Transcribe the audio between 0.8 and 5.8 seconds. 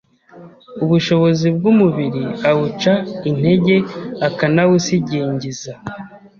ubushobozi bw’umubiri awuca intege akanawusigingiza.